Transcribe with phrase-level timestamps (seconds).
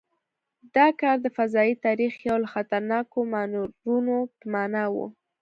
[0.75, 4.95] دا کار د فضايي تاریخ یو له خطرناکو مانورونو په معنا و.